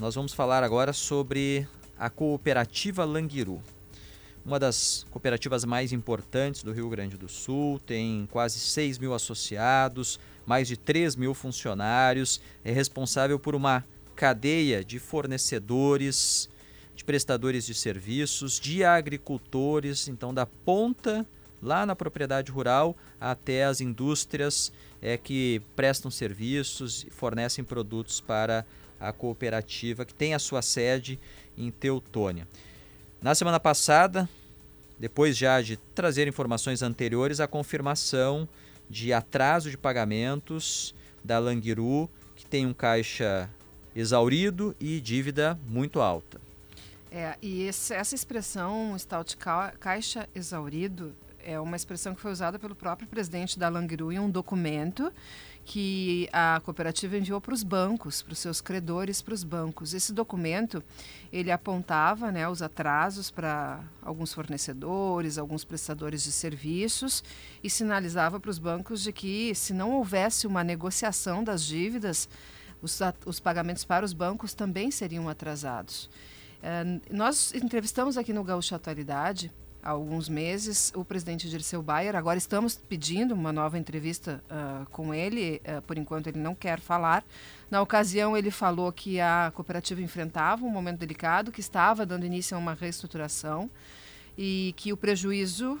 nós 0.00 0.14
vamos 0.14 0.32
falar 0.32 0.64
agora 0.64 0.94
sobre 0.94 1.68
a 1.98 2.08
cooperativa 2.08 3.04
Languiru. 3.04 3.62
Uma 4.42 4.58
das 4.58 5.04
cooperativas 5.10 5.62
mais 5.62 5.92
importantes 5.92 6.62
do 6.62 6.72
Rio 6.72 6.88
Grande 6.88 7.18
do 7.18 7.28
Sul, 7.28 7.78
tem 7.80 8.26
quase 8.32 8.58
6 8.58 8.98
mil 8.98 9.12
associados, 9.12 10.18
mais 10.46 10.66
de 10.66 10.78
3 10.78 11.16
mil 11.16 11.34
funcionários, 11.34 12.40
é 12.64 12.72
responsável 12.72 13.38
por 13.38 13.54
uma 13.54 13.84
cadeia 14.16 14.82
de 14.82 14.98
fornecedores, 14.98 16.48
de 16.96 17.04
prestadores 17.04 17.66
de 17.66 17.74
serviços, 17.74 18.58
de 18.58 18.82
agricultores, 18.82 20.08
então 20.08 20.32
da 20.32 20.46
ponta 20.46 21.26
lá 21.62 21.84
na 21.84 21.94
propriedade 21.94 22.50
rural 22.50 22.96
até 23.20 23.66
as 23.66 23.82
indústrias 23.82 24.72
é, 25.02 25.18
que 25.18 25.60
prestam 25.76 26.10
serviços 26.10 27.04
e 27.04 27.10
fornecem 27.10 27.62
produtos 27.62 28.18
para 28.18 28.64
a 29.00 29.12
cooperativa 29.12 30.04
que 30.04 30.14
tem 30.14 30.34
a 30.34 30.38
sua 30.38 30.60
sede 30.62 31.18
em 31.56 31.70
Teutônia. 31.70 32.46
Na 33.22 33.34
semana 33.34 33.58
passada, 33.58 34.28
depois 34.98 35.36
já 35.36 35.60
de 35.62 35.76
trazer 35.76 36.28
informações 36.28 36.82
anteriores, 36.82 37.40
a 37.40 37.46
confirmação 37.46 38.48
de 38.88 39.12
atraso 39.12 39.70
de 39.70 39.78
pagamentos 39.78 40.94
da 41.24 41.38
Languiru, 41.38 42.08
que 42.36 42.44
tem 42.44 42.66
um 42.66 42.74
caixa 42.74 43.48
exaurido 43.94 44.76
e 44.78 45.00
dívida 45.00 45.58
muito 45.66 46.00
alta. 46.00 46.40
É, 47.10 47.36
e 47.42 47.62
esse, 47.62 47.92
essa 47.92 48.14
expressão, 48.14 48.96
stout 48.98 49.36
caixa 49.80 50.28
exaurido, 50.34 51.14
é 51.44 51.58
uma 51.58 51.76
expressão 51.76 52.14
que 52.14 52.20
foi 52.20 52.30
usada 52.30 52.58
pelo 52.58 52.74
próprio 52.74 53.08
presidente 53.08 53.58
da 53.58 53.68
Langiru 53.68 54.12
em 54.12 54.18
um 54.18 54.30
documento 54.30 55.12
que 55.64 56.28
a 56.32 56.60
cooperativa 56.64 57.16
enviou 57.16 57.40
para 57.40 57.54
os 57.54 57.62
bancos, 57.62 58.22
para 58.22 58.32
os 58.32 58.38
seus 58.38 58.60
credores, 58.60 59.22
para 59.22 59.34
os 59.34 59.44
bancos. 59.44 59.94
Esse 59.94 60.12
documento 60.12 60.82
ele 61.32 61.50
apontava 61.50 62.32
né, 62.32 62.48
os 62.48 62.60
atrasos 62.60 63.30
para 63.30 63.80
alguns 64.02 64.32
fornecedores, 64.32 65.38
alguns 65.38 65.64
prestadores 65.64 66.24
de 66.24 66.32
serviços 66.32 67.22
e 67.62 67.70
sinalizava 67.70 68.40
para 68.40 68.50
os 68.50 68.58
bancos 68.58 69.02
de 69.02 69.12
que 69.12 69.54
se 69.54 69.72
não 69.72 69.92
houvesse 69.92 70.46
uma 70.46 70.64
negociação 70.64 71.44
das 71.44 71.64
dívidas, 71.64 72.28
os, 72.82 72.98
os 73.26 73.38
pagamentos 73.38 73.84
para 73.84 74.04
os 74.04 74.12
bancos 74.12 74.54
também 74.54 74.90
seriam 74.90 75.28
atrasados. 75.28 76.10
É, 76.62 76.84
nós 77.10 77.54
entrevistamos 77.54 78.18
aqui 78.18 78.32
no 78.32 78.44
Gaúcho 78.44 78.74
Atualidade 78.74 79.52
há 79.82 79.90
alguns 79.90 80.28
meses 80.28 80.92
o 80.94 81.04
presidente 81.04 81.48
Dirceu 81.48 81.82
Bayer. 81.82 82.16
Agora 82.16 82.38
estamos 82.38 82.76
pedindo 82.76 83.34
uma 83.34 83.52
nova 83.52 83.78
entrevista 83.78 84.42
uh, 84.50 84.88
com 84.90 85.12
ele. 85.14 85.60
Uh, 85.64 85.82
por 85.82 85.98
enquanto 85.98 86.26
ele 86.28 86.38
não 86.38 86.54
quer 86.54 86.80
falar. 86.80 87.24
Na 87.70 87.80
ocasião 87.82 88.36
ele 88.36 88.50
falou 88.50 88.92
que 88.92 89.20
a 89.20 89.52
cooperativa 89.54 90.00
enfrentava 90.02 90.64
um 90.64 90.70
momento 90.70 90.98
delicado, 90.98 91.50
que 91.50 91.60
estava 91.60 92.04
dando 92.06 92.24
início 92.24 92.56
a 92.56 92.60
uma 92.60 92.74
reestruturação 92.74 93.70
e 94.36 94.74
que 94.76 94.92
o 94.92 94.96
prejuízo 94.96 95.78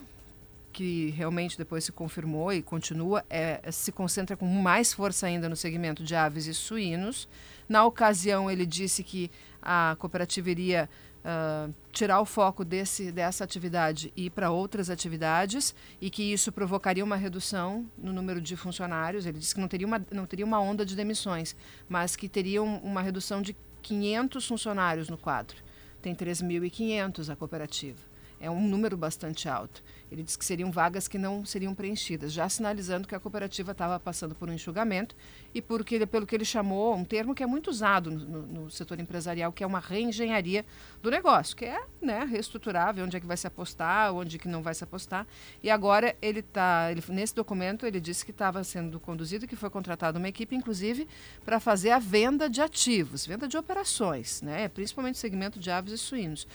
que 0.72 1.10
realmente 1.10 1.58
depois 1.58 1.84
se 1.84 1.92
confirmou 1.92 2.52
e 2.52 2.62
continua, 2.62 3.24
é, 3.28 3.60
se 3.72 3.90
concentra 3.90 4.36
com 4.36 4.46
mais 4.46 4.92
força 4.92 5.26
ainda 5.26 5.48
no 5.48 5.56
segmento 5.56 6.02
de 6.04 6.14
aves 6.14 6.46
e 6.46 6.54
suínos. 6.54 7.28
Na 7.68 7.84
ocasião, 7.84 8.50
ele 8.50 8.64
disse 8.64 9.02
que 9.02 9.30
a 9.60 9.96
cooperativa 9.98 10.50
iria 10.50 10.88
uh, 11.24 11.72
tirar 11.92 12.20
o 12.20 12.24
foco 12.24 12.64
desse, 12.64 13.12
dessa 13.12 13.44
atividade 13.44 14.12
e 14.16 14.26
ir 14.26 14.30
para 14.30 14.50
outras 14.50 14.90
atividades 14.90 15.74
e 16.00 16.10
que 16.10 16.22
isso 16.22 16.52
provocaria 16.52 17.04
uma 17.04 17.16
redução 17.16 17.86
no 17.96 18.12
número 18.12 18.40
de 18.40 18.56
funcionários. 18.56 19.26
Ele 19.26 19.38
disse 19.38 19.54
que 19.54 19.60
não 19.60 19.68
teria 19.68 19.86
uma, 19.86 20.04
não 20.10 20.26
teria 20.26 20.44
uma 20.44 20.60
onda 20.60 20.84
de 20.84 20.96
demissões, 20.96 21.54
mas 21.88 22.16
que 22.16 22.28
teria 22.28 22.62
um, 22.62 22.76
uma 22.78 23.02
redução 23.02 23.42
de 23.42 23.56
500 23.82 24.46
funcionários 24.46 25.08
no 25.08 25.16
quadro. 25.16 25.56
Tem 26.02 26.14
3.500 26.14 27.30
a 27.30 27.36
cooperativa. 27.36 28.09
É 28.40 28.50
um 28.50 28.66
número 28.66 28.96
bastante 28.96 29.48
alto. 29.48 29.82
Ele 30.10 30.22
disse 30.22 30.38
que 30.38 30.44
seriam 30.44 30.72
vagas 30.72 31.06
que 31.06 31.18
não 31.18 31.44
seriam 31.44 31.74
preenchidas, 31.74 32.32
já 32.32 32.48
sinalizando 32.48 33.06
que 33.06 33.14
a 33.14 33.20
cooperativa 33.20 33.72
estava 33.72 34.00
passando 34.00 34.34
por 34.34 34.48
um 34.48 34.52
enxugamento 34.52 35.14
e 35.54 35.60
porque, 35.60 36.04
pelo 36.06 36.26
que 36.26 36.34
ele 36.34 36.44
chamou, 36.44 36.96
um 36.96 37.04
termo 37.04 37.34
que 37.34 37.42
é 37.42 37.46
muito 37.46 37.70
usado 37.70 38.10
no, 38.10 38.42
no, 38.42 38.70
setor 38.70 38.98
empresarial, 38.98 39.52
que 39.52 39.62
é 39.62 39.66
uma 39.66 39.78
reengenharia 39.78 40.64
do 41.02 41.10
negócio, 41.10 41.54
que 41.54 41.66
é 41.66 41.80
né, 42.00 42.24
reestruturar, 42.24 42.94
ver 42.94 43.02
onde 43.02 43.16
é 43.16 43.20
que 43.20 43.26
vai 43.26 43.36
se 43.36 43.46
apostar, 43.46 44.12
onde 44.12 44.38
que 44.38 44.48
não 44.48 44.62
vai 44.62 44.74
se 44.74 44.82
apostar. 44.82 45.26
E 45.62 45.70
agora 45.70 46.16
ele 46.22 46.40
está, 46.40 46.88
nesse 47.08 47.34
documento, 47.34 47.84
ele 47.84 48.00
disse 48.00 48.24
que 48.24 48.30
estava 48.30 48.64
sendo 48.64 48.98
conduzido, 48.98 49.46
que 49.46 49.54
foi 49.54 49.70
contratada 49.70 50.18
uma 50.18 50.28
equipe, 50.28 50.56
inclusive, 50.56 51.06
para 51.44 51.60
fazer 51.60 51.90
a 51.90 51.98
venda 51.98 52.48
de 52.48 52.60
ativos, 52.60 53.26
venda 53.26 53.46
de 53.46 53.56
operações, 53.56 54.40
né, 54.42 54.68
principalmente 54.68 55.18
segmento 55.18 55.60
de 55.60 55.70
aves 55.70 55.92
e 55.92 55.98
suínos. 55.98 56.48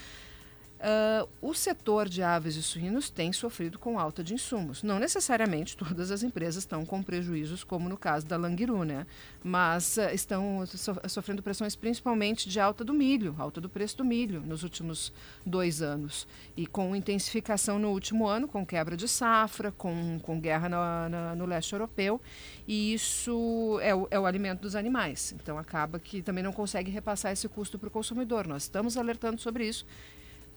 Uh, 0.75 1.27
o 1.41 1.53
setor 1.53 2.09
de 2.09 2.21
aves 2.21 2.57
e 2.57 2.61
suínos 2.61 3.09
tem 3.09 3.31
sofrido 3.31 3.79
com 3.79 3.97
alta 3.97 4.21
de 4.21 4.33
insumos. 4.33 4.83
Não 4.83 4.99
necessariamente 4.99 5.77
todas 5.77 6.11
as 6.11 6.21
empresas 6.21 6.63
estão 6.63 6.85
com 6.85 7.01
prejuízos, 7.01 7.63
como 7.63 7.87
no 7.87 7.97
caso 7.97 8.25
da 8.25 8.35
Langiru, 8.35 8.83
né? 8.83 9.07
mas 9.41 9.95
uh, 9.95 10.13
estão 10.13 10.65
so 10.65 10.95
sofrendo 11.07 11.41
pressões 11.41 11.75
principalmente 11.75 12.49
de 12.49 12.59
alta 12.59 12.83
do 12.83 12.93
milho, 12.93 13.35
alta 13.37 13.61
do 13.61 13.69
preço 13.69 13.97
do 13.97 14.03
milho 14.03 14.41
nos 14.41 14.63
últimos 14.63 15.13
dois 15.45 15.81
anos. 15.81 16.27
E 16.57 16.67
com 16.67 16.93
intensificação 16.93 17.79
no 17.79 17.91
último 17.91 18.27
ano, 18.27 18.47
com 18.47 18.65
quebra 18.65 18.97
de 18.97 19.07
safra, 19.07 19.71
com, 19.71 20.19
com 20.21 20.39
guerra 20.41 20.67
no, 20.67 21.09
no, 21.09 21.35
no 21.37 21.45
leste 21.45 21.71
europeu. 21.71 22.19
E 22.67 22.93
isso 22.93 23.79
é 23.81 23.95
o, 23.95 24.07
é 24.11 24.19
o 24.19 24.25
alimento 24.25 24.61
dos 24.61 24.75
animais. 24.75 25.33
Então 25.41 25.57
acaba 25.57 25.99
que 25.99 26.21
também 26.21 26.43
não 26.43 26.51
consegue 26.51 26.91
repassar 26.91 27.31
esse 27.31 27.47
custo 27.47 27.79
para 27.79 27.87
o 27.87 27.91
consumidor. 27.91 28.45
Nós 28.45 28.63
estamos 28.63 28.97
alertando 28.97 29.39
sobre 29.39 29.65
isso 29.67 29.85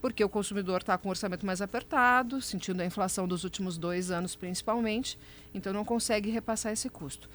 porque 0.00 0.22
o 0.22 0.28
consumidor 0.28 0.80
está 0.80 0.96
com 0.96 1.08
o 1.08 1.10
orçamento 1.10 1.44
mais 1.44 1.60
apertado, 1.60 2.40
sentindo 2.40 2.80
a 2.80 2.86
inflação 2.86 3.26
dos 3.26 3.44
últimos 3.44 3.76
dois 3.76 4.10
anos 4.10 4.36
principalmente, 4.36 5.18
então 5.52 5.72
não 5.72 5.84
consegue 5.84 6.30
repassar 6.30 6.72
esse 6.72 6.88
custo. 6.88 7.28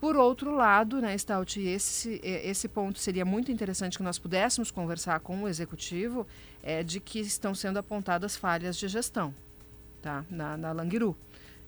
Por 0.00 0.16
outro 0.16 0.54
lado, 0.54 0.98
né, 0.98 1.16
Stout, 1.16 1.60
esse, 1.60 2.20
esse 2.24 2.66
ponto 2.68 2.98
seria 2.98 3.24
muito 3.24 3.52
interessante 3.52 3.98
que 3.98 4.02
nós 4.02 4.18
pudéssemos 4.18 4.70
conversar 4.70 5.20
com 5.20 5.42
o 5.42 5.48
executivo, 5.48 6.26
é 6.62 6.82
de 6.82 7.00
que 7.00 7.20
estão 7.20 7.54
sendo 7.54 7.78
apontadas 7.78 8.34
falhas 8.34 8.78
de 8.78 8.88
gestão 8.88 9.34
tá, 10.00 10.24
na, 10.30 10.56
na 10.56 10.72
Langiru. 10.72 11.14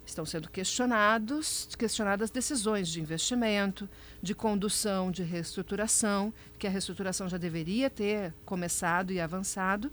Estão 0.04 0.24
sendo 0.24 0.50
questionados, 0.50 1.68
questionadas 1.78 2.30
decisões 2.30 2.88
de 2.88 3.00
investimento, 3.00 3.88
de 4.20 4.34
condução, 4.34 5.12
de 5.12 5.22
reestruturação, 5.22 6.34
que 6.58 6.66
a 6.66 6.70
reestruturação 6.70 7.28
já 7.28 7.36
deveria 7.36 7.88
ter 7.88 8.34
começado 8.44 9.12
e 9.12 9.20
avançado, 9.20 9.92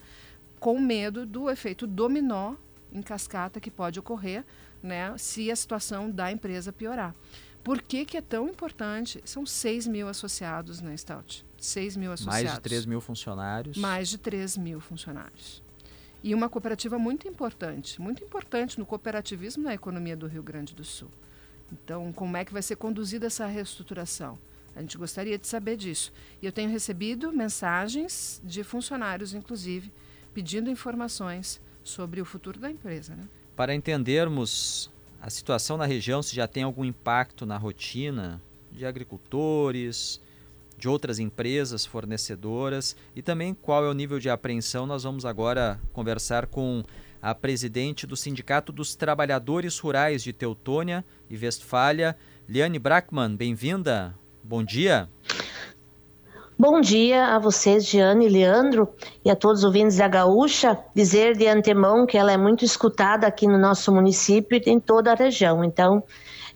com 0.59 0.79
medo 0.79 1.25
do 1.25 1.49
efeito 1.49 1.87
dominó 1.87 2.55
em 2.91 3.01
cascata 3.01 3.59
que 3.59 3.71
pode 3.71 3.99
ocorrer 3.99 4.43
né, 4.81 5.15
se 5.17 5.51
a 5.51 5.55
situação 5.55 6.09
da 6.09 6.31
empresa 6.31 6.73
piorar. 6.73 7.15
Por 7.63 7.81
que, 7.81 8.05
que 8.05 8.17
é 8.17 8.21
tão 8.21 8.47
importante? 8.47 9.21
São 9.25 9.45
6 9.45 9.87
mil 9.87 10.07
associados 10.07 10.81
na 10.81 10.95
Stout. 10.95 11.45
6 11.57 11.97
mil 11.97 12.11
associados. 12.11 12.43
Mais 12.43 12.55
de 12.55 12.61
3 12.61 12.85
mil 12.85 13.01
funcionários. 13.01 13.77
Mais 13.77 14.09
de 14.09 14.17
3 14.17 14.57
mil 14.57 14.79
funcionários. 14.79 15.61
E 16.23 16.33
uma 16.33 16.49
cooperativa 16.49 16.97
muito 16.97 17.27
importante, 17.27 18.01
muito 18.01 18.23
importante 18.23 18.79
no 18.79 18.85
cooperativismo 18.85 19.63
na 19.63 19.73
economia 19.73 20.17
do 20.17 20.27
Rio 20.27 20.43
Grande 20.43 20.73
do 20.73 20.83
Sul. 20.83 21.09
Então, 21.71 22.11
como 22.11 22.35
é 22.35 22.43
que 22.43 22.51
vai 22.51 22.61
ser 22.61 22.75
conduzida 22.75 23.27
essa 23.27 23.45
reestruturação? 23.45 24.37
A 24.75 24.81
gente 24.81 24.97
gostaria 24.97 25.37
de 25.37 25.47
saber 25.47 25.77
disso. 25.77 26.11
E 26.41 26.45
eu 26.45 26.51
tenho 26.51 26.69
recebido 26.69 27.31
mensagens 27.31 28.41
de 28.43 28.63
funcionários, 28.63 29.33
inclusive, 29.33 29.91
pedindo 30.39 30.69
informações 30.69 31.59
sobre 31.83 32.21
o 32.21 32.25
futuro 32.25 32.57
da 32.61 32.71
empresa. 32.71 33.13
Né? 33.13 33.27
Para 33.57 33.75
entendermos 33.75 34.89
a 35.21 35.29
situação 35.29 35.75
na 35.75 35.85
região, 35.85 36.23
se 36.23 36.33
já 36.33 36.47
tem 36.47 36.63
algum 36.63 36.85
impacto 36.85 37.45
na 37.45 37.57
rotina 37.57 38.41
de 38.71 38.85
agricultores, 38.85 40.21
de 40.77 40.87
outras 40.87 41.19
empresas 41.19 41.85
fornecedoras 41.85 42.95
e 43.13 43.21
também 43.21 43.53
qual 43.53 43.83
é 43.83 43.89
o 43.89 43.93
nível 43.93 44.17
de 44.17 44.29
apreensão, 44.29 44.85
nós 44.85 45.03
vamos 45.03 45.25
agora 45.25 45.77
conversar 45.91 46.45
com 46.45 46.85
a 47.21 47.35
presidente 47.35 48.07
do 48.07 48.15
Sindicato 48.15 48.71
dos 48.71 48.95
Trabalhadores 48.95 49.77
Rurais 49.77 50.23
de 50.23 50.31
Teutônia 50.31 51.03
e 51.29 51.35
Westfália, 51.35 52.15
Liane 52.47 52.79
Brackmann. 52.79 53.35
Bem-vinda. 53.35 54.15
Bom 54.41 54.63
dia. 54.63 55.09
Bom 56.61 56.81
dia 56.81 57.37
a 57.37 57.39
vocês, 57.39 57.85
Giane 57.85 58.25
e 58.25 58.29
Leandro, 58.29 58.89
e 59.23 59.31
a 59.31 59.35
todos 59.35 59.59
os 59.59 59.63
ouvintes 59.63 59.95
da 59.95 60.09
Gaúcha. 60.09 60.77
Dizer 60.93 61.37
de 61.37 61.47
antemão 61.47 62.05
que 62.05 62.17
ela 62.17 62.33
é 62.33 62.37
muito 62.37 62.65
escutada 62.65 63.25
aqui 63.25 63.47
no 63.47 63.57
nosso 63.57 63.93
município 63.93 64.59
e 64.59 64.69
em 64.69 64.77
toda 64.77 65.13
a 65.13 65.15
região. 65.15 65.63
Então, 65.63 66.03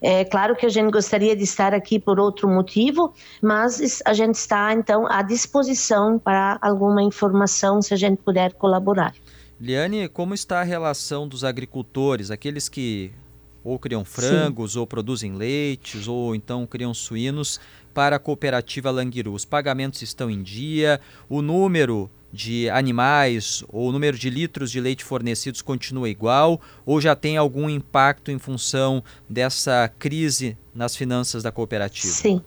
é 0.01 0.25
claro 0.25 0.57
que 0.57 0.65
a 0.65 0.69
gente 0.69 0.91
gostaria 0.91 1.37
de 1.37 1.43
estar 1.43 1.73
aqui 1.73 2.01
por 2.01 2.19
outro 2.19 2.49
motivo, 2.49 3.13
mas 3.41 4.01
a 4.05 4.13
gente 4.13 4.35
está, 4.35 4.73
então, 4.73 5.07
à 5.07 5.21
disposição 5.21 6.19
para 6.19 6.59
alguma 6.61 7.01
informação, 7.01 7.81
se 7.81 7.93
a 7.93 7.97
gente 7.97 8.17
puder 8.17 8.55
colaborar. 8.55 9.13
Liane, 9.57 10.09
como 10.09 10.33
está 10.33 10.59
a 10.59 10.63
relação 10.63 11.25
dos 11.29 11.45
agricultores, 11.45 12.29
aqueles 12.29 12.67
que 12.67 13.13
ou 13.63 13.79
criam 13.79 14.03
frangos, 14.03 14.73
Sim. 14.73 14.79
ou 14.79 14.87
produzem 14.87 15.33
leites, 15.33 16.07
ou 16.07 16.35
então 16.35 16.65
criam 16.67 16.93
suínos 16.93 17.59
para 17.93 18.15
a 18.15 18.19
cooperativa 18.19 18.91
Languiru. 18.91 19.33
Os 19.33 19.45
pagamentos 19.45 20.01
estão 20.01 20.29
em 20.29 20.41
dia, 20.41 20.99
o 21.29 21.41
número 21.41 22.09
de 22.33 22.67
animais 22.71 23.63
ou 23.69 23.89
o 23.89 23.91
número 23.91 24.17
de 24.17 24.27
litros 24.27 24.71
de 24.71 24.81
leite 24.81 25.03
fornecidos 25.03 25.61
continua 25.61 26.09
igual 26.09 26.59
ou 26.83 26.99
já 26.99 27.15
tem 27.15 27.37
algum 27.37 27.69
impacto 27.69 28.31
em 28.31 28.39
função 28.39 29.03
dessa 29.29 29.87
crise 29.99 30.57
nas 30.73 30.95
finanças 30.95 31.43
da 31.43 31.51
cooperativa? 31.51 32.11
Sim. 32.11 32.41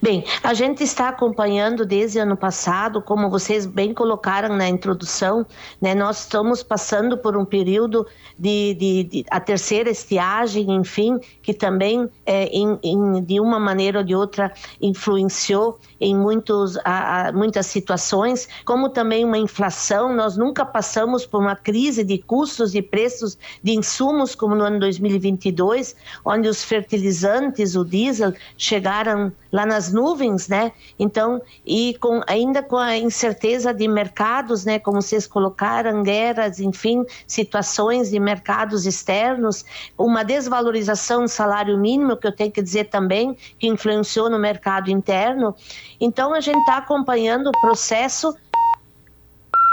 Bem, 0.00 0.24
a 0.42 0.54
gente 0.54 0.82
está 0.82 1.08
acompanhando 1.08 1.84
desde 1.84 2.18
ano 2.18 2.36
passado, 2.36 3.02
como 3.02 3.28
vocês 3.28 3.66
bem 3.66 3.92
colocaram 3.92 4.56
na 4.56 4.68
introdução, 4.68 5.44
né, 5.80 5.94
nós 5.94 6.20
estamos 6.20 6.62
passando 6.62 7.18
por 7.18 7.36
um 7.36 7.44
período 7.44 8.06
de, 8.38 8.74
de, 8.74 9.04
de 9.04 9.24
a 9.30 9.40
terceira 9.40 9.90
estiagem, 9.90 10.70
enfim, 10.70 11.18
que 11.42 11.52
também, 11.52 12.08
é, 12.24 12.44
em, 12.46 12.78
em, 12.82 13.22
de 13.22 13.40
uma 13.40 13.58
maneira 13.58 13.98
ou 13.98 14.04
de 14.04 14.14
outra, 14.14 14.52
influenciou 14.80 15.78
em 16.00 16.14
muitos, 16.14 16.76
a, 16.84 17.28
a, 17.28 17.32
muitas 17.32 17.66
situações, 17.66 18.48
como 18.64 18.88
também 18.88 19.24
uma 19.24 19.38
inflação. 19.38 20.14
Nós 20.14 20.36
nunca 20.36 20.64
passamos 20.64 21.26
por 21.26 21.40
uma 21.40 21.56
crise 21.56 22.04
de 22.04 22.18
custos 22.18 22.74
e 22.74 22.82
preços 22.82 23.36
de 23.62 23.72
insumos 23.72 24.34
como 24.34 24.54
no 24.54 24.64
ano 24.64 24.78
2022, 24.78 25.96
onde 26.24 26.48
os 26.48 26.62
fertilizantes, 26.62 27.74
o 27.74 27.84
diesel, 27.84 28.32
chegaram 28.56 29.32
lá 29.50 29.64
nas 29.64 29.92
nuvens, 29.92 30.48
né? 30.48 30.72
Então, 30.98 31.40
e 31.64 31.96
com, 32.00 32.20
ainda 32.26 32.62
com 32.62 32.76
a 32.76 32.96
incerteza 32.96 33.72
de 33.72 33.88
mercados, 33.88 34.64
né? 34.64 34.78
Como 34.78 35.00
vocês 35.00 35.26
colocaram, 35.26 36.02
guerras, 36.02 36.60
enfim, 36.60 37.04
situações 37.26 38.10
de 38.10 38.20
mercados 38.20 38.86
externos, 38.86 39.64
uma 39.96 40.22
desvalorização 40.22 41.22
do 41.22 41.28
salário 41.28 41.78
mínimo, 41.78 42.16
que 42.16 42.26
eu 42.26 42.32
tenho 42.32 42.52
que 42.52 42.62
dizer 42.62 42.84
também, 42.84 43.36
que 43.58 43.66
influenciou 43.66 44.28
no 44.30 44.38
mercado 44.38 44.90
interno. 44.90 45.54
Então, 46.00 46.34
a 46.34 46.40
gente 46.40 46.58
está 46.58 46.78
acompanhando 46.78 47.48
o 47.48 47.60
processo. 47.60 48.34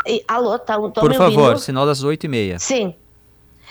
E, 0.07 0.23
alô, 0.27 0.57
tá, 0.59 0.79
Por 0.79 1.13
favor, 1.13 1.57
sinal 1.59 1.85
das 1.85 2.03
oito 2.03 2.25
e 2.25 2.29
meia. 2.29 2.59
Sim. 2.59 2.95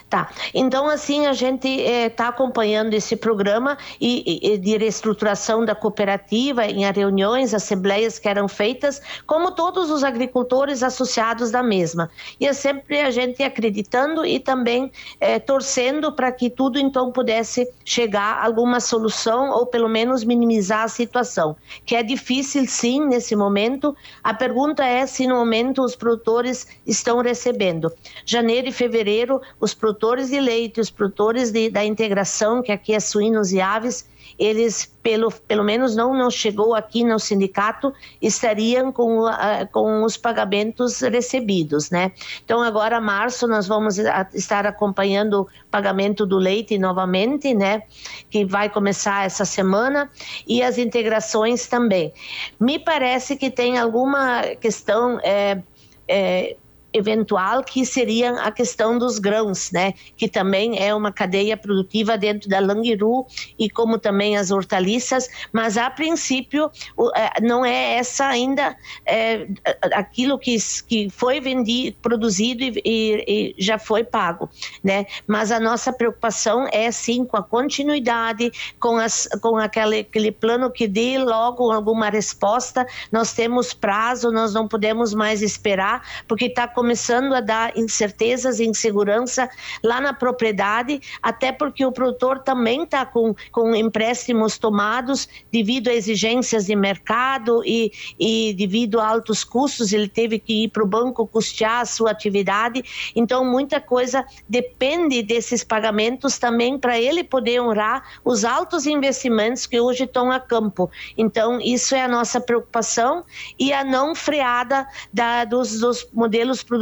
Tá. 0.08 0.30
Então, 0.52 0.88
assim, 0.88 1.26
a 1.26 1.32
gente 1.32 1.66
está 1.66 2.26
eh, 2.26 2.28
acompanhando 2.28 2.94
esse 2.94 3.16
programa 3.16 3.76
e, 4.00 4.52
e, 4.52 4.58
de 4.58 4.76
reestruturação 4.76 5.64
da 5.64 5.74
cooperativa 5.74 6.64
em 6.66 6.84
reuniões, 6.92 7.52
assembleias 7.52 8.16
que 8.16 8.28
eram 8.28 8.46
feitas, 8.46 9.02
como 9.26 9.50
todos 9.50 9.90
os 9.90 10.04
agricultores 10.04 10.84
associados 10.84 11.50
da 11.50 11.64
mesma. 11.64 12.08
E 12.38 12.46
é 12.46 12.52
sempre 12.52 13.00
a 13.00 13.10
gente 13.10 13.42
acreditando 13.42 14.24
e 14.24 14.38
também 14.38 14.92
eh, 15.18 15.40
torcendo 15.40 16.12
para 16.12 16.30
que 16.30 16.48
tudo 16.48 16.78
então 16.78 17.10
pudesse 17.10 17.68
chegar 17.84 18.36
a 18.36 18.44
alguma 18.44 18.78
solução 18.78 19.50
ou 19.50 19.66
pelo 19.66 19.88
menos 19.88 20.22
minimizar 20.22 20.84
a 20.84 20.88
situação, 20.88 21.56
que 21.84 21.96
é 21.96 22.04
difícil 22.04 22.66
sim 22.68 23.04
nesse 23.04 23.34
momento. 23.34 23.96
A 24.22 24.32
pergunta 24.32 24.84
é 24.84 25.06
se 25.06 25.26
no 25.26 25.34
momento 25.34 25.82
os 25.82 25.96
produtores 25.96 26.68
estão 26.86 27.20
recebendo. 27.20 27.92
Janeiro 28.24 28.68
e 28.68 28.72
fevereiro, 28.72 29.40
os 29.58 29.74
produtores 29.74 29.93
produtores 29.94 30.28
de 30.28 30.40
leite, 30.40 30.80
os 30.80 30.90
produtores 30.90 31.52
de, 31.52 31.70
da 31.70 31.84
integração, 31.84 32.62
que 32.62 32.72
aqui 32.72 32.92
é 32.92 33.00
suínos 33.00 33.52
e 33.52 33.60
aves, 33.60 34.08
eles, 34.36 34.92
pelo, 35.00 35.30
pelo 35.30 35.62
menos 35.62 35.94
não, 35.94 36.12
não 36.12 36.28
chegou 36.28 36.74
aqui 36.74 37.04
no 37.04 37.20
sindicato, 37.20 37.92
estariam 38.20 38.90
com, 38.90 39.28
uh, 39.28 39.68
com 39.70 40.02
os 40.02 40.16
pagamentos 40.16 41.00
recebidos, 41.00 41.90
né? 41.90 42.10
Então, 42.44 42.60
agora, 42.60 43.00
março, 43.00 43.46
nós 43.46 43.68
vamos 43.68 43.96
estar 44.34 44.66
acompanhando 44.66 45.42
o 45.42 45.48
pagamento 45.70 46.26
do 46.26 46.36
leite 46.36 46.76
novamente, 46.76 47.54
né? 47.54 47.84
Que 48.28 48.44
vai 48.44 48.68
começar 48.68 49.24
essa 49.24 49.44
semana, 49.44 50.10
e 50.48 50.62
as 50.64 50.78
integrações 50.78 51.68
também. 51.68 52.12
Me 52.58 52.80
parece 52.80 53.36
que 53.36 53.50
tem 53.50 53.78
alguma 53.78 54.42
questão... 54.60 55.20
É, 55.22 55.62
é, 56.08 56.56
eventual 56.94 57.64
que 57.64 57.84
seria 57.84 58.30
a 58.40 58.52
questão 58.52 58.96
dos 58.96 59.18
grãos, 59.18 59.72
né, 59.72 59.92
que 60.16 60.28
também 60.28 60.78
é 60.78 60.94
uma 60.94 61.12
cadeia 61.12 61.56
produtiva 61.56 62.16
dentro 62.16 62.48
da 62.48 62.60
Langiru 62.60 63.26
e 63.58 63.68
como 63.68 63.98
também 63.98 64.36
as 64.36 64.52
hortaliças, 64.52 65.28
mas 65.52 65.76
a 65.76 65.90
princípio 65.90 66.70
é, 67.16 67.40
não 67.42 67.64
é 67.64 67.96
essa 67.96 68.26
ainda 68.26 68.76
é, 69.04 69.48
aquilo 69.92 70.38
que, 70.38 70.56
que 70.86 71.10
foi 71.10 71.40
vendido, 71.40 71.96
produzido 72.00 72.62
e, 72.62 72.82
e, 72.84 73.24
e, 73.26 73.54
já 73.58 73.78
foi 73.78 74.04
pago, 74.04 74.48
né, 74.82 75.06
mas 75.26 75.50
a 75.50 75.58
nossa 75.58 75.92
preocupação 75.92 76.66
é 76.72 76.90
sim 76.92 77.24
com 77.24 77.36
a 77.36 77.42
continuidade, 77.42 78.52
com, 78.78 78.96
as, 78.96 79.28
com 79.42 79.56
aquele, 79.56 80.00
aquele 80.00 80.30
plano 80.30 80.70
que 80.70 80.86
dê 80.86 81.18
logo 81.18 81.72
alguma 81.72 82.08
resposta, 82.08 82.86
nós 83.10 83.32
temos 83.32 83.74
prazo, 83.74 84.30
nós 84.30 84.54
não 84.54 84.68
podemos 84.68 85.12
mais 85.12 85.42
esperar, 85.42 86.24
porque 86.28 86.46
está 86.46 86.68
começando 86.84 87.32
a 87.32 87.40
dar 87.40 87.74
incertezas 87.78 88.60
e 88.60 88.66
insegurança 88.66 89.48
lá 89.82 90.02
na 90.02 90.12
propriedade, 90.12 91.00
até 91.22 91.50
porque 91.50 91.82
o 91.82 91.90
produtor 91.90 92.40
também 92.40 92.82
está 92.82 93.06
com, 93.06 93.34
com 93.50 93.74
empréstimos 93.74 94.58
tomados 94.58 95.26
devido 95.50 95.88
a 95.88 95.94
exigências 95.94 96.66
de 96.66 96.76
mercado 96.76 97.62
e, 97.64 97.90
e 98.20 98.52
devido 98.52 99.00
a 99.00 99.08
altos 99.08 99.44
custos, 99.44 99.94
ele 99.94 100.08
teve 100.08 100.38
que 100.38 100.64
ir 100.64 100.68
para 100.68 100.84
o 100.84 100.86
banco 100.86 101.26
custear 101.26 101.80
a 101.80 101.86
sua 101.86 102.10
atividade. 102.10 102.84
Então, 103.16 103.46
muita 103.46 103.80
coisa 103.80 104.22
depende 104.46 105.22
desses 105.22 105.64
pagamentos 105.64 106.36
também 106.36 106.78
para 106.78 107.00
ele 107.00 107.24
poder 107.24 107.62
honrar 107.62 108.20
os 108.22 108.44
altos 108.44 108.84
investimentos 108.84 109.64
que 109.64 109.80
hoje 109.80 110.04
estão 110.04 110.30
a 110.30 110.38
campo. 110.38 110.90
Então, 111.16 111.58
isso 111.62 111.94
é 111.94 112.02
a 112.02 112.08
nossa 112.08 112.42
preocupação 112.42 113.24
e 113.58 113.72
a 113.72 113.82
não 113.82 114.14
freada 114.14 114.86
da, 115.10 115.46
dos, 115.46 115.80
dos 115.80 116.06
modelos 116.12 116.62
produtivos, 116.62 116.73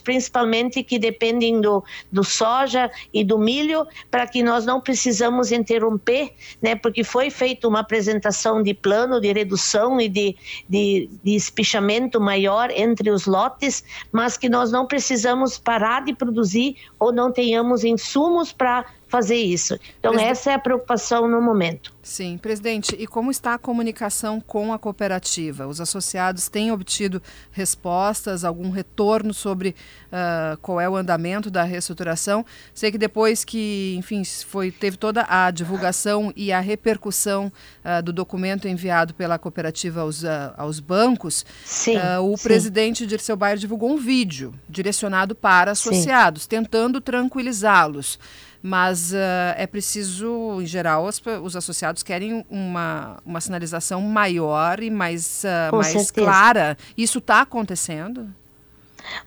principalmente 0.00 0.82
que 0.82 0.98
dependem 0.98 1.60
do, 1.60 1.82
do 2.10 2.24
soja 2.24 2.90
e 3.12 3.24
do 3.24 3.38
milho, 3.38 3.86
para 4.10 4.26
que 4.26 4.42
nós 4.42 4.64
não 4.64 4.80
precisamos 4.80 5.52
interromper, 5.52 6.32
né, 6.60 6.74
porque 6.74 7.04
foi 7.04 7.30
feita 7.30 7.68
uma 7.68 7.80
apresentação 7.80 8.62
de 8.62 8.74
plano 8.74 9.20
de 9.20 9.32
redução 9.32 10.00
e 10.00 10.08
de, 10.08 10.36
de, 10.68 11.08
de 11.22 11.34
espichamento 11.34 12.20
maior 12.20 12.70
entre 12.70 13.10
os 13.10 13.26
lotes, 13.26 13.84
mas 14.12 14.36
que 14.36 14.48
nós 14.48 14.70
não 14.70 14.86
precisamos 14.86 15.58
parar 15.58 16.04
de 16.04 16.14
produzir 16.14 16.76
ou 16.98 17.12
não 17.12 17.32
tenhamos 17.32 17.84
insumos 17.84 18.52
para 18.52 18.84
fazer 19.14 19.36
isso. 19.36 19.78
Então, 20.00 20.10
Presidente... 20.10 20.32
essa 20.32 20.50
é 20.50 20.54
a 20.54 20.58
preocupação 20.58 21.28
no 21.28 21.40
momento. 21.40 21.94
Sim, 22.02 22.36
presidente, 22.36 22.96
e 22.98 23.06
como 23.06 23.30
está 23.30 23.54
a 23.54 23.58
comunicação 23.58 24.40
com 24.40 24.72
a 24.72 24.78
cooperativa? 24.78 25.68
Os 25.68 25.80
associados 25.80 26.48
têm 26.48 26.72
obtido 26.72 27.22
respostas, 27.52 28.44
algum 28.44 28.70
retorno 28.70 29.32
sobre 29.32 29.74
uh, 30.08 30.58
qual 30.60 30.80
é 30.80 30.88
o 30.88 30.96
andamento 30.96 31.48
da 31.48 31.62
reestruturação? 31.62 32.44
Sei 32.74 32.90
que 32.90 32.98
depois 32.98 33.44
que, 33.44 33.94
enfim, 33.96 34.22
foi, 34.24 34.72
teve 34.72 34.96
toda 34.96 35.24
a 35.28 35.48
divulgação 35.52 36.32
e 36.34 36.52
a 36.52 36.58
repercussão 36.58 37.52
uh, 37.84 38.02
do 38.02 38.12
documento 38.12 38.66
enviado 38.66 39.14
pela 39.14 39.38
cooperativa 39.38 40.00
aos, 40.00 40.24
uh, 40.24 40.52
aos 40.56 40.80
bancos, 40.80 41.46
sim, 41.64 41.96
o 42.20 42.36
sim. 42.36 42.42
presidente 42.42 43.06
Dirceu 43.06 43.36
Bayer 43.36 43.58
divulgou 43.58 43.90
um 43.90 43.96
vídeo 43.96 44.52
direcionado 44.68 45.36
para 45.36 45.70
associados, 45.70 46.42
sim. 46.42 46.48
tentando 46.48 47.00
tranquilizá-los 47.00 48.18
mas 48.66 49.12
uh, 49.12 49.52
é 49.58 49.66
preciso, 49.66 50.58
em 50.58 50.64
geral, 50.64 51.04
os, 51.04 51.20
os, 51.42 51.54
associados 51.54 52.02
querem 52.02 52.46
uma, 52.48 53.18
uma 53.22 53.38
sinalização 53.38 54.00
maior 54.00 54.82
e 54.82 54.88
mais, 54.88 55.44
uh, 55.44 55.76
mais 55.76 56.10
clara. 56.10 56.74
Isso 56.96 57.18
está 57.18 57.42
acontecendo? 57.42 58.26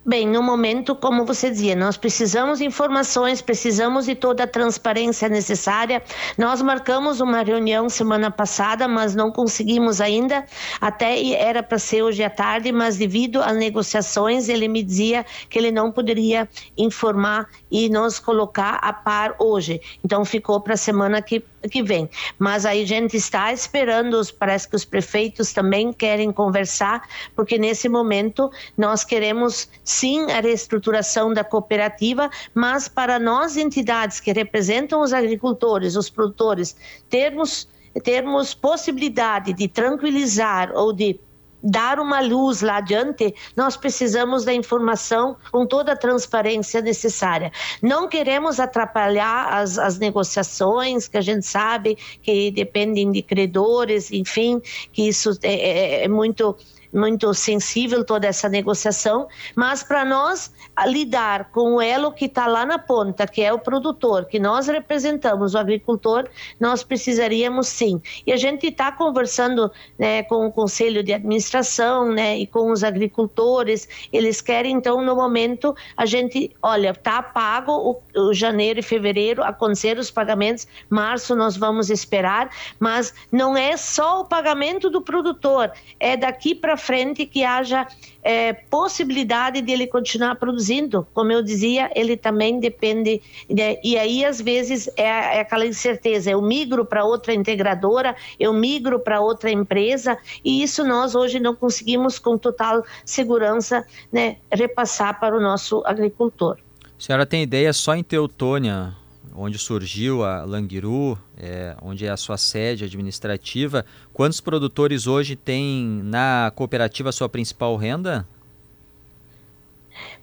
Bem, 0.06 0.28
no 0.28 0.42
momento, 0.42 0.96
como 0.96 1.26
você 1.26 1.50
dizia, 1.50 1.76
nós 1.76 1.98
precisamos 1.98 2.60
de 2.60 2.66
informações, 2.66 3.42
precisamos 3.42 4.06
de 4.06 4.16
toda 4.16 4.44
a 4.44 4.48
transparência 4.48 5.30
necessária. 5.30 6.02
Nós 6.38 6.62
marcamos 6.62 7.20
uma 7.20 7.44
reunião 7.44 7.90
semana 7.90 8.32
passada, 8.32 8.88
mas 8.88 9.16
não 9.16 9.32
conseguimos 9.32 10.02
ainda. 10.02 10.46
Até 10.82 11.34
era 11.34 11.62
para 11.62 11.78
ser 11.78 12.02
hoje 12.04 12.24
à 12.24 12.30
tarde, 12.30 12.72
mas 12.72 12.98
devido 12.98 13.42
às 13.42 13.56
negociações, 13.56 14.50
ele 14.50 14.68
me 14.68 14.82
dizia 14.82 15.26
que 15.50 15.60
ele 15.60 15.72
não 15.72 15.92
poderia 15.92 16.48
informar 16.78 17.48
e 17.70 17.90
nos 17.90 18.20
colocar 18.20 18.76
a 18.82 18.92
par 18.94 19.36
hoje. 19.40 19.82
Então 20.04 20.26
ficou 20.26 20.60
para 20.62 20.74
a 20.74 20.78
semana 20.78 21.22
que 21.22 21.44
que 21.68 21.84
vem. 21.84 22.10
Mas 22.38 22.66
aí 22.66 22.84
a 22.84 22.86
gente 22.86 23.18
está 23.18 23.52
esperando, 23.52 24.22
parece 24.38 24.68
que 24.68 24.76
os 24.76 24.86
prefeitos 24.86 25.52
também 25.54 25.92
querem 25.92 26.32
conversar, 26.32 27.02
porque 27.36 27.58
nesse 27.58 27.90
momento 27.90 28.50
nós 28.78 29.04
queremos 29.04 29.67
sim 29.84 30.32
a 30.32 30.42
reestruturação 30.42 31.34
da 31.34 31.44
cooperativa, 31.44 32.30
mas 32.54 32.88
para 32.88 33.18
nós 33.18 33.56
entidades 33.58 34.20
que 34.20 34.32
representam 34.32 35.02
os 35.02 35.14
agricultores, 35.14 35.96
os 35.96 36.10
produtores, 36.10 36.76
termos 37.10 37.68
termos 38.04 38.54
possibilidade 38.54 39.54
de 39.54 39.68
tranquilizar 39.68 40.72
ou 40.76 40.94
de 40.94 41.20
dar 41.62 42.00
uma 42.00 42.20
luz 42.20 42.62
lá 42.62 42.78
adiante, 42.78 43.34
nós 43.56 43.76
precisamos 43.76 44.46
da 44.46 44.54
informação 44.54 45.36
com 45.52 45.66
toda 45.66 45.94
a 45.94 45.98
transparência 45.98 46.82
necessária. 46.82 47.52
Não 47.82 48.08
queremos 48.08 48.60
atrapalhar 48.60 49.54
as, 49.54 49.78
as 49.78 49.98
negociações, 49.98 51.08
que 51.08 51.18
a 51.18 51.22
gente 51.22 51.46
sabe 51.46 51.98
que 52.22 52.52
dependem 52.52 53.12
de 53.12 53.22
credores, 53.22 54.12
enfim, 54.12 54.62
que 54.94 55.08
isso 55.08 55.32
é, 55.42 55.54
é, 55.54 56.04
é 56.06 56.08
muito 56.08 56.56
muito 56.98 57.34
sensível 57.34 58.04
toda 58.04 58.28
essa 58.28 58.50
negociação, 58.50 59.28
mas 59.56 59.84
para 59.84 60.04
nós 60.04 60.52
lidar 60.86 61.52
com 61.52 61.76
o 61.76 61.82
elo 61.82 62.12
que 62.12 62.26
está 62.26 62.48
lá 62.48 62.66
na 62.66 62.78
ponta, 62.78 63.26
que 63.26 63.42
é 63.42 63.54
o 63.54 63.60
produtor, 63.60 64.26
que 64.26 64.40
nós 64.40 64.68
representamos, 64.68 65.54
o 65.54 65.58
agricultor, 65.58 66.28
nós 66.60 66.84
precisaríamos 66.84 67.68
sim. 67.68 68.02
E 68.26 68.32
a 68.32 68.38
gente 68.38 68.68
está 68.68 68.92
conversando 68.92 69.72
né, 69.98 70.24
com 70.24 70.46
o 70.46 70.52
conselho 70.52 71.04
de 71.04 71.14
administração 71.14 72.12
né, 72.12 72.38
e 72.38 72.46
com 72.48 72.72
os 72.72 72.84
agricultores, 72.84 73.88
eles 74.12 74.42
querem 74.42 74.76
então 74.76 75.02
no 75.02 75.16
momento 75.16 75.76
a 75.96 76.06
gente, 76.06 76.52
olha, 76.62 76.92
está 76.92 77.22
pago 77.22 78.02
o, 78.16 78.30
o 78.30 78.34
janeiro 78.34 78.80
e 78.80 78.84
fevereiro, 78.84 79.44
acontecer 79.44 79.98
os 79.98 80.12
pagamentos, 80.12 80.68
março 80.90 81.36
nós 81.36 81.58
vamos 81.58 81.90
esperar, 81.90 82.50
mas 82.80 83.14
não 83.32 83.58
é 83.58 83.76
só 83.78 84.22
o 84.22 84.26
pagamento 84.26 84.90
do 84.90 85.02
produtor, 85.02 85.72
é 86.00 86.16
daqui 86.16 86.54
para 86.54 86.78
frente 86.88 87.26
que 87.26 87.44
haja 87.44 87.86
é, 88.24 88.54
possibilidade 88.54 89.62
de 89.62 89.72
ele 89.74 89.86
continuar 89.86 90.36
produzindo. 90.36 91.06
Como 91.14 91.32
eu 91.34 91.44
dizia, 91.44 91.92
ele 91.94 92.16
também 92.16 92.62
depende. 92.62 93.22
Né? 93.50 93.78
E 93.84 93.98
aí, 93.98 94.24
às 94.24 94.40
vezes, 94.40 94.88
é, 94.96 95.04
é 95.04 95.40
aquela 95.42 95.66
incerteza: 95.66 96.32
eu 96.32 96.42
migro 96.42 96.86
para 96.86 97.04
outra 97.04 97.34
integradora, 97.34 98.16
eu 98.40 98.54
migro 98.54 99.00
para 99.02 99.20
outra 99.20 99.52
empresa, 99.52 100.18
e 100.44 100.64
isso 100.64 100.86
nós 100.86 101.14
hoje 101.14 101.42
não 101.42 101.54
conseguimos 101.54 102.18
com 102.18 102.38
total 102.38 102.84
segurança 103.04 103.86
né, 104.12 104.38
repassar 104.50 105.20
para 105.20 105.36
o 105.36 105.42
nosso 105.42 105.84
agricultor. 105.86 106.58
A 106.98 107.02
senhora 107.02 107.26
tem 107.26 107.44
ideia 107.44 107.74
só 107.74 107.94
em 107.94 108.04
Teutônia? 108.04 108.96
Onde 109.36 109.58
surgiu 109.58 110.24
a 110.24 110.44
Langiru, 110.44 111.18
é, 111.38 111.76
onde 111.82 112.06
é 112.06 112.10
a 112.10 112.18
sua 112.18 112.38
sede 112.38 112.86
administrativa, 112.86 113.86
quantos 114.14 114.42
produtores 114.42 115.08
hoje 115.08 115.36
têm 115.36 116.02
na 116.04 116.52
cooperativa 116.56 117.12
sua 117.12 117.30
principal 117.30 117.76
renda? 117.76 118.28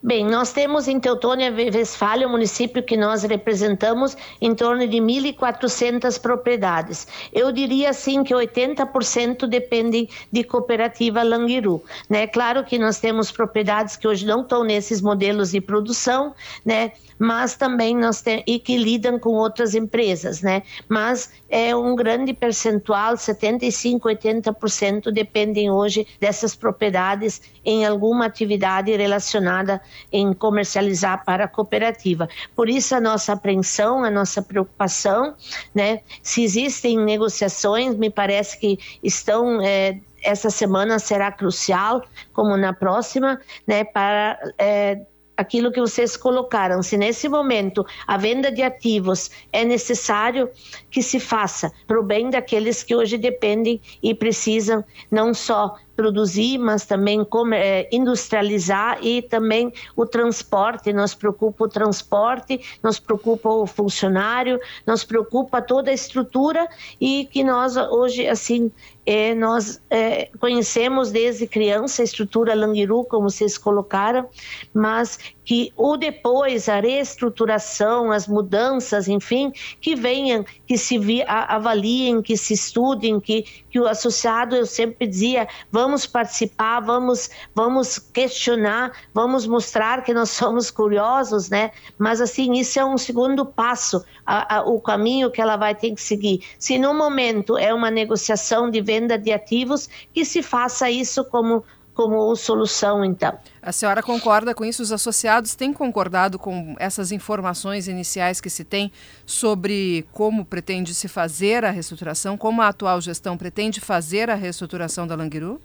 Bem, 0.06 0.26
nós 0.26 0.52
temos 0.52 0.87
em 0.87 1.00
Teutônia 1.00 1.50
Westfália, 1.50 2.26
o 2.26 2.30
município 2.30 2.82
que 2.82 2.94
nós 2.94 3.23
representamos, 3.23 4.14
em 4.38 4.54
torno 4.54 4.87
de 4.87 4.99
1.400 4.99 6.20
propriedades. 6.20 7.08
Eu 7.32 7.50
diria 7.50 7.88
assim 7.88 8.23
que 8.23 8.34
80% 8.34 9.46
dependem 9.46 10.06
de 10.30 10.44
cooperativa 10.44 11.23
Langiru. 11.23 11.82
Né? 12.06 12.26
Claro 12.26 12.64
que 12.64 12.78
nós 12.78 13.00
temos 13.00 13.32
propriedades 13.32 13.96
que 13.96 14.06
hoje 14.06 14.26
não 14.26 14.42
estão 14.42 14.62
nesses 14.62 15.00
modelos 15.00 15.52
de 15.52 15.61
produção, 15.62 16.34
né? 16.66 16.92
mas 17.18 17.56
também 17.56 17.96
nós 17.96 18.20
temos 18.20 18.44
e 18.46 18.58
que 18.58 18.76
lidam 18.76 19.18
com 19.18 19.30
outras 19.30 19.75
empresas, 19.75 20.42
né? 20.42 20.62
Mas 20.88 21.30
é 21.49 21.75
um 21.75 21.94
grande 21.94 22.32
percentual, 22.32 23.16
75, 23.16 24.08
80% 24.08 25.12
dependem 25.12 25.70
hoje 25.70 26.06
dessas 26.20 26.54
propriedades 26.54 27.40
em 27.64 27.87
alguma 27.87 28.26
atividade 28.26 28.94
relacionada 28.94 29.80
em 30.12 30.32
comercializar 30.32 31.24
para 31.24 31.44
a 31.44 31.48
cooperativa. 31.48 32.28
Por 32.54 32.68
isso 32.68 32.94
a 32.94 33.00
nossa 33.00 33.32
apreensão, 33.32 34.04
a 34.04 34.10
nossa 34.10 34.42
preocupação, 34.42 35.34
né? 35.74 36.00
Se 36.22 36.42
existem 36.42 36.98
negociações, 36.98 37.96
me 37.96 38.10
parece 38.10 38.58
que 38.58 38.78
estão 39.02 39.60
é, 39.62 39.98
essa 40.22 40.50
semana 40.50 40.98
será 40.98 41.30
crucial, 41.30 42.02
como 42.32 42.56
na 42.56 42.72
próxima, 42.72 43.38
né, 43.66 43.84
para 43.84 44.38
é, 44.58 45.02
aquilo 45.36 45.72
que 45.72 45.80
vocês 45.80 46.16
colocaram, 46.16 46.82
se 46.82 46.96
nesse 46.96 47.28
momento 47.28 47.84
a 48.06 48.16
venda 48.16 48.50
de 48.50 48.62
ativos 48.62 49.30
é 49.52 49.64
necessário 49.64 50.50
que 50.90 51.02
se 51.02 51.18
faça 51.18 51.72
para 51.86 51.98
o 51.98 52.02
bem 52.02 52.30
daqueles 52.30 52.82
que 52.82 52.94
hoje 52.94 53.18
dependem 53.18 53.80
e 54.02 54.14
precisam 54.14 54.84
não 55.10 55.34
só 55.34 55.76
produzir, 55.94 56.58
mas 56.58 56.84
também 56.84 57.26
é, 57.52 57.88
industrializar 57.90 58.98
e 59.02 59.22
também 59.22 59.72
o 59.96 60.06
transporte. 60.06 60.92
Nos 60.92 61.14
preocupa 61.14 61.64
o 61.64 61.68
transporte, 61.68 62.60
nos 62.82 62.98
preocupa 62.98 63.48
o 63.48 63.66
funcionário, 63.66 64.60
nos 64.86 65.04
preocupa 65.04 65.62
toda 65.62 65.90
a 65.90 65.94
estrutura 65.94 66.68
e 67.00 67.26
que 67.30 67.42
nós 67.42 67.76
hoje 67.76 68.26
assim 68.26 68.70
é, 69.06 69.34
nós 69.34 69.82
é, 69.90 70.30
conhecemos 70.40 71.10
desde 71.10 71.46
criança 71.46 72.02
a 72.02 72.04
estrutura 72.04 72.54
Langiru, 72.54 73.04
como 73.04 73.28
vocês 73.28 73.58
colocaram, 73.58 74.28
mas 74.72 75.18
que 75.44 75.72
o 75.76 75.96
depois, 75.96 76.68
a 76.68 76.80
reestruturação, 76.80 78.10
as 78.10 78.26
mudanças, 78.26 79.06
enfim, 79.06 79.52
que 79.78 79.94
venham, 79.94 80.44
que 80.66 80.78
se 80.78 80.98
vi, 80.98 81.22
a, 81.22 81.56
avaliem, 81.56 82.22
que 82.22 82.36
se 82.36 82.54
estudem, 82.54 83.20
que, 83.20 83.42
que 83.70 83.78
o 83.78 83.86
associado, 83.86 84.56
eu 84.56 84.64
sempre 84.64 85.06
dizia, 85.06 85.46
vamos 85.70 85.84
participar, 86.07 86.81
vamos, 86.81 87.31
vamos 87.55 87.99
questionar, 87.99 88.93
vamos 89.12 89.47
mostrar 89.47 90.03
que 90.03 90.12
nós 90.12 90.31
somos 90.31 90.71
curiosos, 90.71 91.49
né? 91.49 91.71
Mas, 91.99 92.21
assim, 92.21 92.53
isso 92.53 92.79
é 92.79 92.85
um 92.85 92.99
segundo 92.99 93.45
passo, 93.45 94.05
a, 94.25 94.57
a, 94.57 94.62
o 94.62 94.81
caminho 94.81 95.31
que 95.31 95.41
ela 95.41 95.57
vai 95.57 95.75
ter 95.75 95.95
que 95.95 96.00
seguir. 96.00 96.43
Se 96.59 96.79
no 96.79 96.95
momento 96.95 97.59
é 97.59 97.73
uma 97.73 97.91
negociação 97.91 98.71
de 98.71 98.81
venda 98.81 99.19
de 99.19 99.33
ativos, 99.33 99.88
que 100.12 100.25
se 100.25 100.43
faça 100.43 100.91
isso 100.91 101.25
como 101.25 101.64
como 101.95 102.35
solução, 102.35 103.05
então. 103.05 103.38
A 103.62 103.73
senhora 103.73 104.03
concorda 104.03 104.55
com 104.55 104.64
isso? 104.64 104.83
Os 104.83 104.93
associados 104.93 105.55
têm 105.55 105.73
concordado 105.73 106.38
com 106.38 106.75
essas 106.79 107.12
informações 107.12 107.87
iniciais 107.88 108.41
que 108.41 108.50
se 108.50 108.64
tem 108.64 108.91
sobre 109.25 110.05
como 110.12 110.45
pretende 110.45 110.93
se 110.93 111.07
fazer 111.09 111.64
a 111.64 111.71
reestruturação, 111.71 112.37
como 112.37 112.61
a 112.61 112.69
atual 112.69 113.00
gestão 113.00 113.38
pretende 113.38 113.81
fazer 113.81 114.29
a 114.29 114.35
reestruturação 114.35 115.07
da 115.07 115.14
Languiru? 115.14 115.61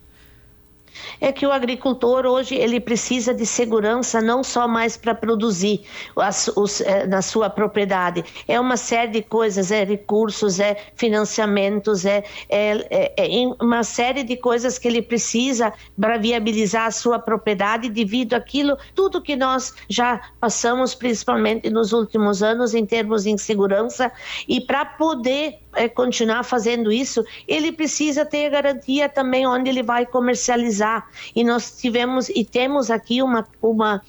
É 1.19 1.31
que 1.31 1.45
o 1.45 1.51
agricultor 1.51 2.25
hoje 2.25 2.55
ele 2.55 2.79
precisa 2.79 3.33
de 3.33 3.45
segurança 3.45 4.21
não 4.21 4.43
só 4.43 4.67
mais 4.67 4.97
para 4.97 5.13
produzir 5.15 5.81
as, 6.15 6.47
os, 6.55 6.81
é, 6.81 7.05
na 7.05 7.21
sua 7.21 7.49
propriedade, 7.49 8.23
é 8.47 8.59
uma 8.59 8.77
série 8.77 9.11
de 9.11 9.21
coisas, 9.21 9.71
é 9.71 9.83
recursos, 9.83 10.59
é 10.59 10.75
financiamentos, 10.95 12.05
é, 12.05 12.23
é, 12.49 12.87
é, 12.89 13.43
é 13.43 13.47
uma 13.61 13.83
série 13.83 14.23
de 14.23 14.35
coisas 14.37 14.77
que 14.77 14.87
ele 14.87 15.01
precisa 15.01 15.73
para 15.99 16.17
viabilizar 16.17 16.85
a 16.85 16.91
sua 16.91 17.19
propriedade 17.19 17.89
devido 17.89 18.33
àquilo, 18.33 18.77
tudo 18.95 19.21
que 19.21 19.35
nós 19.35 19.73
já 19.89 20.21
passamos, 20.39 20.95
principalmente 20.95 21.69
nos 21.69 21.93
últimos 21.93 22.41
anos, 22.41 22.73
em 22.73 22.85
termos 22.85 23.23
de 23.23 23.31
insegurança, 23.31 24.11
e 24.47 24.61
para 24.61 24.85
poder 24.85 25.59
é, 25.75 25.87
continuar 25.87 26.43
fazendo 26.43 26.91
isso, 26.91 27.23
ele 27.47 27.71
precisa 27.71 28.25
ter 28.25 28.49
garantia 28.49 29.07
também 29.07 29.45
onde 29.45 29.69
ele 29.69 29.83
vai 29.83 30.05
comercializar. 30.05 30.88
E 31.35 31.43
nós 31.43 31.77
tivemos 31.79 32.29
e 32.29 32.43
temos 32.43 32.89
aqui 32.89 33.21
uma, 33.21 33.47
uma 33.61 34.01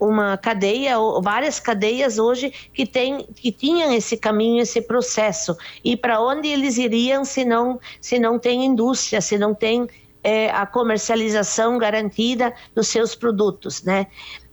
uma 0.00 0.38
cadeia, 0.38 0.96
várias 1.22 1.60
cadeias 1.60 2.18
hoje 2.18 2.50
que, 2.72 2.86
tem, 2.86 3.26
que 3.34 3.52
tinham 3.52 3.92
esse 3.92 4.16
caminho, 4.16 4.62
esse 4.62 4.80
processo. 4.80 5.54
E 5.84 5.94
para 5.94 6.22
onde 6.22 6.48
eles 6.48 6.78
iriam 6.78 7.22
se 7.22 7.44
não, 7.44 7.78
se 8.00 8.18
não 8.18 8.38
tem 8.38 8.64
indústria, 8.64 9.20
se 9.20 9.36
não 9.36 9.54
tem 9.54 9.86
é, 10.24 10.50
a 10.50 10.66
comercialização 10.66 11.76
garantida 11.78 12.54
dos 12.74 12.88
seus 12.88 13.14
produtos, 13.14 13.82
né? 13.82 14.06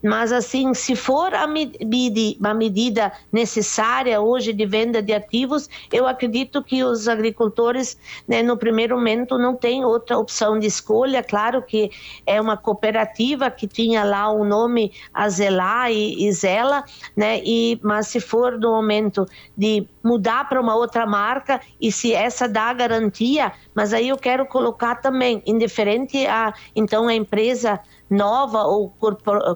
Mas, 0.03 0.31
assim, 0.31 0.73
se 0.73 0.95
for 0.95 1.33
a, 1.33 1.47
medida, 1.47 2.49
a 2.49 2.53
medida 2.53 3.11
necessária 3.31 4.21
hoje 4.21 4.53
de 4.53 4.65
venda 4.65 5.01
de 5.01 5.11
ativos, 5.11 5.67
eu 5.91 6.07
acredito 6.07 6.63
que 6.63 6.83
os 6.83 7.07
agricultores, 7.07 7.97
né, 8.27 8.43
no 8.43 8.55
primeiro 8.57 8.95
momento, 8.95 9.37
não 9.39 9.55
têm 9.55 9.83
outra 9.83 10.17
opção 10.17 10.59
de 10.59 10.67
escolha. 10.67 11.23
Claro 11.23 11.63
que 11.63 11.89
é 12.25 12.39
uma 12.39 12.55
cooperativa 12.55 13.49
que 13.49 13.67
tinha 13.67 14.03
lá 14.03 14.29
o 14.29 14.43
nome 14.43 14.91
Azelar 15.13 15.91
e, 15.91 16.27
e 16.27 16.31
Zela, 16.31 16.83
né, 17.15 17.41
e, 17.43 17.79
mas 17.81 18.07
se 18.07 18.19
for 18.19 18.57
no 18.57 18.71
momento 18.71 19.25
de 19.57 19.87
mudar 20.03 20.47
para 20.47 20.61
uma 20.61 20.75
outra 20.75 21.05
marca 21.05 21.59
e 21.81 21.91
se 21.91 22.13
essa 22.13 22.47
dá 22.47 22.71
garantia, 22.71 23.51
mas 23.73 23.93
aí 23.93 24.09
eu 24.09 24.17
quero 24.17 24.45
colocar 24.45 24.95
também, 24.95 25.41
indiferente 25.45 26.25
a, 26.27 26.53
então, 26.75 27.07
a 27.07 27.13
empresa 27.13 27.79
nova 28.09 28.63
ou 28.63 28.89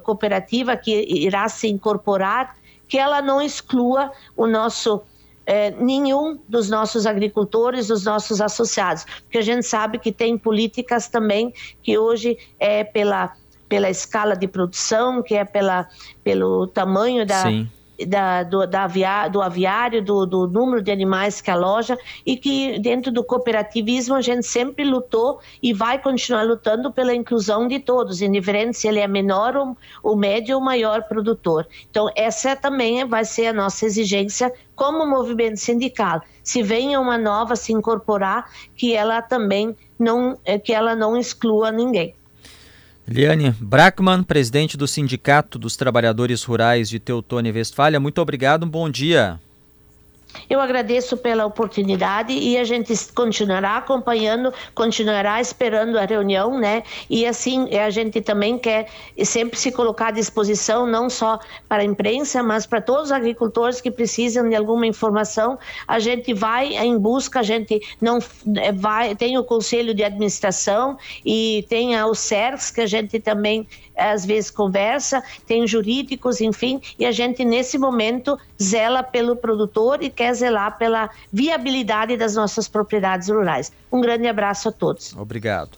cooperativa 0.03 0.40
que 0.75 0.91
irá 0.91 1.47
se 1.49 1.67
incorporar, 1.67 2.55
que 2.87 2.97
ela 2.97 3.21
não 3.21 3.41
exclua 3.41 4.11
o 4.35 4.47
nosso 4.47 5.01
é, 5.45 5.71
nenhum 5.71 6.39
dos 6.47 6.69
nossos 6.69 7.05
agricultores, 7.05 7.87
dos 7.87 8.05
nossos 8.05 8.41
associados, 8.41 9.05
porque 9.23 9.37
a 9.37 9.41
gente 9.41 9.65
sabe 9.65 9.97
que 9.97 10.11
tem 10.11 10.37
políticas 10.37 11.07
também 11.07 11.53
que 11.81 11.97
hoje 11.97 12.37
é 12.59 12.83
pela 12.83 13.33
pela 13.67 13.89
escala 13.89 14.35
de 14.35 14.49
produção, 14.49 15.23
que 15.23 15.33
é 15.33 15.45
pela 15.45 15.87
pelo 16.23 16.67
tamanho 16.67 17.25
da 17.25 17.43
Sim 17.43 17.69
da, 18.05 18.43
do, 18.43 18.65
da 18.65 18.83
avia, 18.83 19.27
do 19.27 19.41
aviário, 19.41 20.03
do, 20.03 20.25
do 20.25 20.47
número 20.47 20.81
de 20.81 20.91
animais 20.91 21.41
que 21.41 21.51
aloja 21.51 21.97
e 22.25 22.37
que 22.37 22.79
dentro 22.79 23.11
do 23.11 23.23
cooperativismo 23.23 24.15
a 24.15 24.21
gente 24.21 24.45
sempre 24.45 24.83
lutou 24.83 25.39
e 25.61 25.73
vai 25.73 25.99
continuar 25.99 26.43
lutando 26.43 26.91
pela 26.91 27.13
inclusão 27.13 27.67
de 27.67 27.79
todos, 27.79 28.21
indiferente 28.21 28.77
se 28.77 28.87
ele 28.87 28.99
é 28.99 29.07
menor 29.07 29.55
ou, 29.55 29.77
ou 30.03 30.15
médio 30.15 30.55
ou 30.55 30.61
maior 30.61 31.03
produtor. 31.03 31.67
Então 31.89 32.09
essa 32.15 32.55
também 32.55 33.05
vai 33.05 33.25
ser 33.25 33.47
a 33.47 33.53
nossa 33.53 33.85
exigência 33.85 34.51
como 34.75 35.05
movimento 35.05 35.57
sindical. 35.57 36.21
Se 36.43 36.63
venha 36.63 36.99
uma 36.99 37.17
nova 37.17 37.55
se 37.55 37.71
incorporar, 37.71 38.49
que 38.75 38.95
ela 38.95 39.21
também 39.21 39.75
não, 39.99 40.37
que 40.63 40.73
ela 40.73 40.95
não 40.95 41.15
exclua 41.15 41.71
ninguém. 41.71 42.15
Liane 43.11 43.53
Brackman, 43.59 44.23
presidente 44.23 44.77
do 44.77 44.87
Sindicato 44.87 45.59
dos 45.59 45.75
Trabalhadores 45.75 46.43
Rurais 46.43 46.89
de 46.89 46.99
Teutônia 46.99 47.49
e 47.49 47.53
Westfália, 47.53 47.99
muito 47.99 48.21
obrigado, 48.21 48.65
um 48.65 48.69
bom 48.69 48.89
dia. 48.89 49.39
Eu 50.49 50.59
agradeço 50.59 51.17
pela 51.17 51.45
oportunidade 51.45 52.33
e 52.33 52.57
a 52.57 52.63
gente 52.63 52.93
continuará 53.13 53.77
acompanhando, 53.77 54.53
continuará 54.73 55.39
esperando 55.39 55.97
a 55.97 56.05
reunião, 56.05 56.59
né? 56.59 56.83
E 57.09 57.25
assim, 57.25 57.73
a 57.75 57.89
gente 57.89 58.21
também 58.21 58.57
quer 58.57 58.87
sempre 59.23 59.57
se 59.57 59.71
colocar 59.71 60.07
à 60.07 60.11
disposição, 60.11 60.85
não 60.85 61.09
só 61.09 61.39
para 61.67 61.81
a 61.81 61.85
imprensa, 61.85 62.43
mas 62.43 62.65
para 62.65 62.81
todos 62.81 63.05
os 63.05 63.11
agricultores 63.11 63.81
que 63.81 63.91
precisam 63.91 64.49
de 64.49 64.55
alguma 64.55 64.85
informação. 64.85 65.57
A 65.87 65.99
gente 65.99 66.33
vai 66.33 66.75
em 66.75 66.97
busca, 66.97 67.39
a 67.39 67.43
gente 67.43 67.81
não 68.01 68.19
é, 68.57 68.71
vai, 68.71 69.15
tem 69.15 69.37
o 69.37 69.43
conselho 69.43 69.93
de 69.93 70.03
administração 70.03 70.97
e 71.25 71.65
tem 71.69 72.01
o 72.03 72.13
CERCS, 72.13 72.71
que 72.71 72.81
a 72.81 72.87
gente 72.87 73.19
também 73.19 73.67
às 74.01 74.25
vezes 74.25 74.49
conversa, 74.49 75.23
tem 75.45 75.67
jurídicos, 75.67 76.41
enfim, 76.41 76.81
e 76.97 77.05
a 77.05 77.11
gente 77.11 77.45
nesse 77.45 77.77
momento 77.77 78.37
zela 78.61 79.03
pelo 79.03 79.35
produtor 79.35 80.01
e 80.01 80.09
quer 80.09 80.33
zelar 80.33 80.77
pela 80.77 81.09
viabilidade 81.31 82.17
das 82.17 82.35
nossas 82.35 82.67
propriedades 82.67 83.29
rurais. 83.29 83.71
Um 83.91 84.01
grande 84.01 84.27
abraço 84.27 84.69
a 84.69 84.71
todos. 84.71 85.15
Obrigado. 85.15 85.69